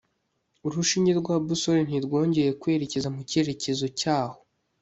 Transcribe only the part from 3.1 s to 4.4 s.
mu cyerekezo cyaho